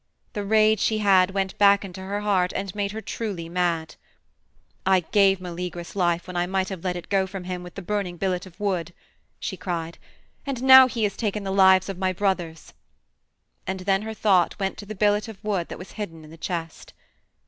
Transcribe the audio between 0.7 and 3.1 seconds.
she had went back into her heart and made her